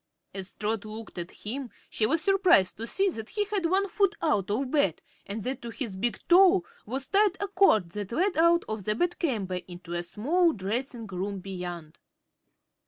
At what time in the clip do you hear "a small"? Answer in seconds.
9.93-10.53